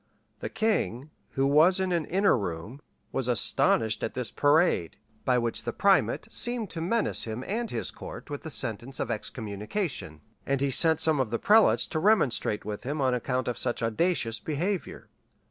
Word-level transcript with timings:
[*] 0.23 0.39
The 0.39 0.49
king, 0.49 1.11
who 1.33 1.45
was 1.45 1.79
in 1.79 1.91
an 1.91 2.05
inner 2.05 2.35
room, 2.35 2.81
was 3.11 3.27
astonished 3.27 4.01
at 4.01 4.15
this 4.15 4.31
parade, 4.31 4.97
by 5.25 5.37
which 5.37 5.61
the 5.61 5.71
primate 5.71 6.27
seemed 6.31 6.71
to 6.71 6.81
menace 6.81 7.25
him 7.25 7.43
and 7.45 7.69
his 7.69 7.91
court 7.91 8.27
with 8.27 8.41
the 8.41 8.49
sentence 8.49 8.99
of 8.99 9.11
excommunication; 9.11 10.21
and 10.43 10.59
he 10.59 10.71
sent 10.71 11.01
some 11.01 11.19
of 11.19 11.29
the 11.29 11.37
prelates 11.37 11.85
to 11.85 11.99
remonstrate 11.99 12.65
with 12.65 12.81
him 12.81 12.99
on 12.99 13.13
account 13.13 13.47
of 13.47 13.59
such 13.59 13.83
audacious 13.83 14.39
behavior. 14.39 15.07